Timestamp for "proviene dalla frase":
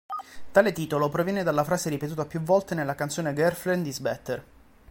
1.09-1.89